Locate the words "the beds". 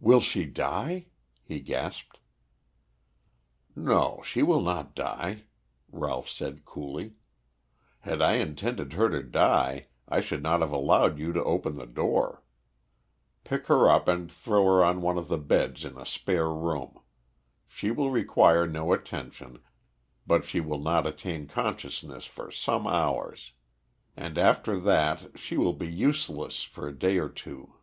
15.28-15.84